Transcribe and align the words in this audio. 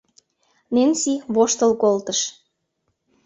Ненси 0.75 1.13
воштыл 1.33 1.71
колтыш: 1.81 2.19